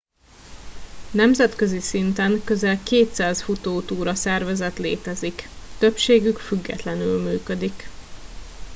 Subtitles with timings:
[1.11, 5.47] nemzetközi szinten közel 200 futótúra szervezet létezik
[5.79, 7.87] többségük függetlenül működik